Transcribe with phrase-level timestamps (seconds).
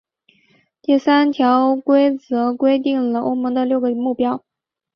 [0.81, 1.75] 第三条
[2.25, 4.43] 则规定了欧盟的六个目标。